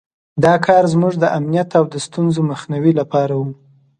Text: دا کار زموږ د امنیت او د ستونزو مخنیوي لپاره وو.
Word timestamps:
دا 0.43 0.53
کار 0.65 0.83
زموږ 0.93 1.13
د 1.19 1.25
امنیت 1.37 1.69
او 1.79 1.85
د 1.93 1.95
ستونزو 2.05 2.39
مخنیوي 2.51 2.91
لپاره 2.99 3.33
وو. 3.39 3.47